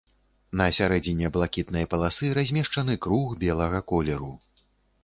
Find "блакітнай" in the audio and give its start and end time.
1.35-1.85